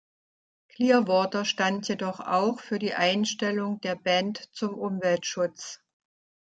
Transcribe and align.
Clearwater 0.69 1.45
stand 1.45 1.87
jedoch 1.87 2.21
auch 2.21 2.59
für 2.59 2.79
die 2.79 2.95
Einstellung 2.95 3.79
der 3.81 3.93
Band 3.95 4.49
zum 4.51 4.73
Umweltschutz. 4.73 5.79